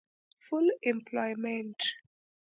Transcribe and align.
Full 0.39 0.65
Employment 0.81 1.77